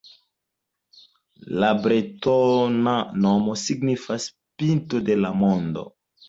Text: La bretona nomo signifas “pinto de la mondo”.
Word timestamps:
La 1.63 1.69
bretona 1.83 2.95
nomo 3.27 3.59
signifas 3.65 4.27
“pinto 4.63 5.05
de 5.13 5.19
la 5.21 5.33
mondo”. 5.45 5.87